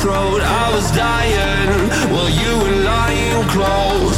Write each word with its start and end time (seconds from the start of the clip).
throat. 0.00 0.40
I 0.42 0.72
was 0.74 0.90
dying 0.92 1.70
while 2.12 2.30
you 2.30 2.52
were 2.62 2.84
lying 2.84 3.48
close. 3.48 4.17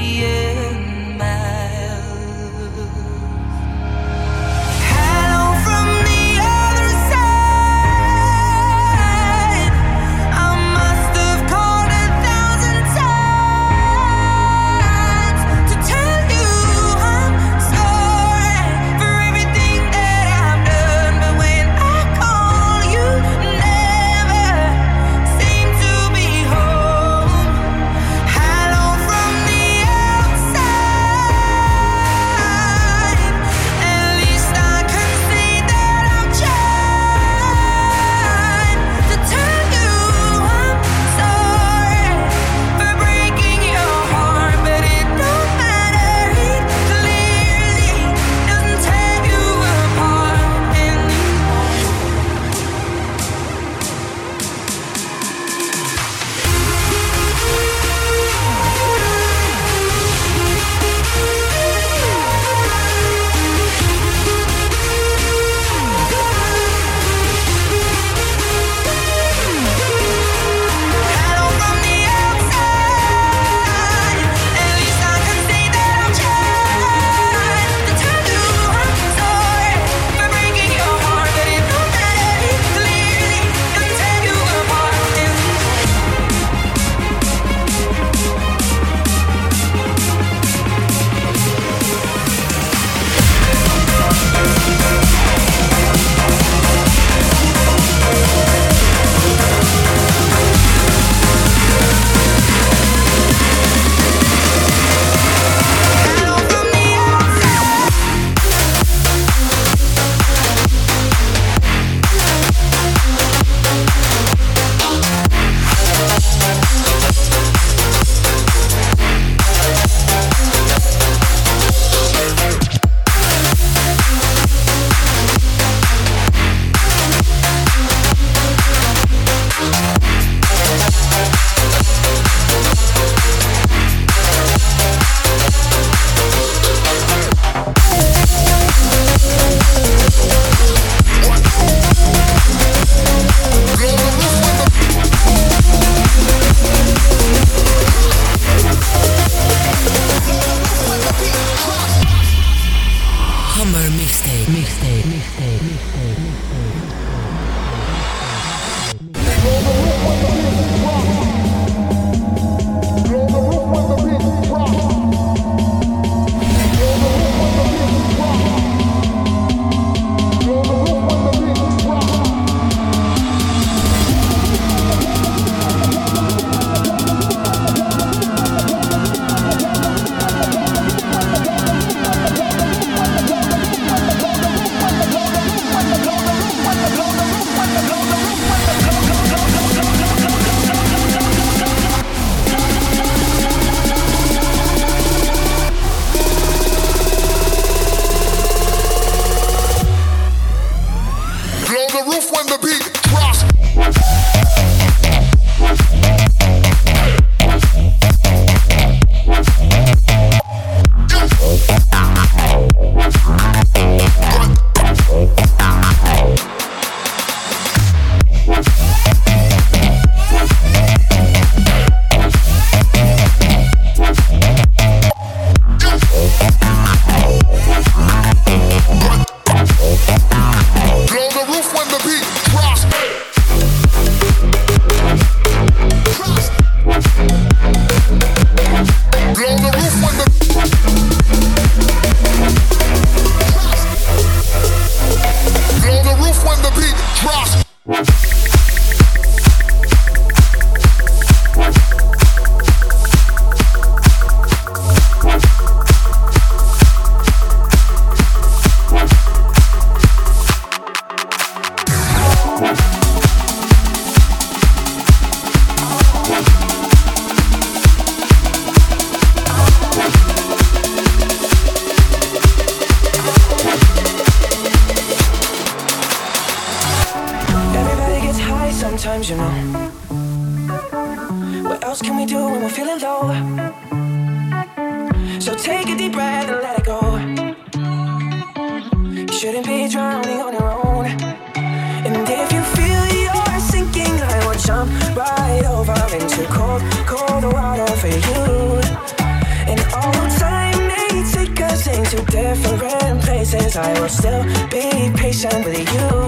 I 303.75 303.97
will 304.01 304.09
still 304.09 304.43
be 304.69 305.11
patient 305.15 305.65
with 305.65 305.93
you. 305.93 306.20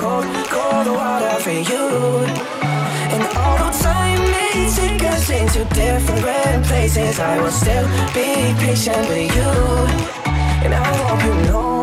cold, 0.00 0.24
cold 0.48 0.86
water 0.86 1.36
for 1.44 1.50
you. 1.70 1.86
And 3.14 3.22
although 3.36 3.76
time 3.78 4.22
may 4.34 4.54
take 4.74 5.02
us 5.04 5.28
into 5.28 5.64
different 5.74 6.64
places, 6.64 7.20
I 7.20 7.38
will 7.40 7.50
still 7.50 7.86
be 8.16 8.28
patient 8.64 9.06
with 9.10 9.36
you. 9.36 9.52
And 10.64 10.72
I 10.72 10.84
hope 10.96 11.24
you 11.24 11.34
know. 11.48 11.79